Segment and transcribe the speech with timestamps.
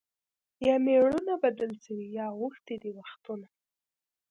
[0.67, 3.47] یا مېړونه بدل سوي یا اوښتي دي وختونه